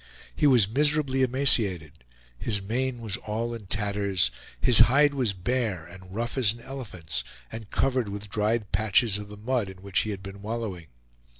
He 0.35 0.47
was 0.47 0.67
miserably 0.67 1.21
emaciated; 1.21 2.03
his 2.35 2.59
mane 2.59 3.01
was 3.01 3.17
all 3.17 3.53
in 3.53 3.67
tatters; 3.67 4.31
his 4.59 4.79
hide 4.89 5.13
was 5.13 5.33
bare 5.33 5.85
and 5.85 6.15
rough 6.15 6.39
as 6.39 6.53
an 6.53 6.61
elephant's, 6.61 7.23
and 7.51 7.69
covered 7.69 8.09
with 8.09 8.27
dried 8.27 8.71
patches 8.71 9.19
of 9.19 9.29
the 9.29 9.37
mud 9.37 9.69
in 9.69 9.83
which 9.83 9.99
he 9.99 10.09
had 10.09 10.23
been 10.23 10.41
wallowing. 10.41 10.87